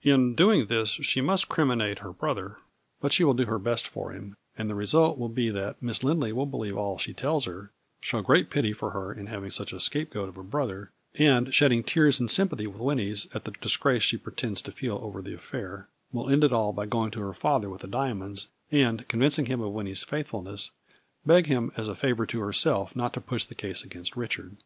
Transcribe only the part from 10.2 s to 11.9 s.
of a brother, and, shedding